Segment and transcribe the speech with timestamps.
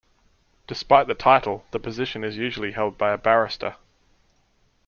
[0.65, 3.75] Despite the title, the position is usually held by a barrister.